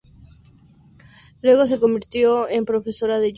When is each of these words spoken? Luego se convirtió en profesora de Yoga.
Luego 1.43 1.67
se 1.67 1.79
convirtió 1.79 2.49
en 2.49 2.65
profesora 2.65 3.19
de 3.19 3.29
Yoga. 3.29 3.29